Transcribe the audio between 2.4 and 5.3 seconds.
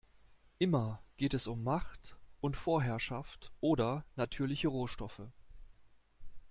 Vorherschaft oder natürlich Rohstoffe.